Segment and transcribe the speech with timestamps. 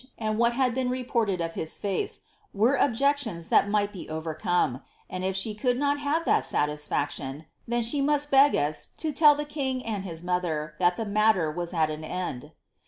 [0.17, 2.21] and what had been reported of his face,
[2.55, 4.81] were objections that might be ove^ come,
[5.11, 9.35] and if she could not have that satisfaction, then she must beg w lo tell
[9.35, 12.51] the king and his mother, that the matter was at an end."